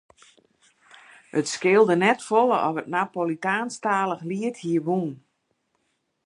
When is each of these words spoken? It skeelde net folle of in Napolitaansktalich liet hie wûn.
It 1.39 1.47
skeelde 1.55 1.95
net 2.03 2.19
folle 2.29 2.57
of 2.67 2.75
in 2.81 2.91
Napolitaansktalich 2.95 4.23
liet 4.29 4.57
hie 4.63 4.79
wûn. 4.85 5.11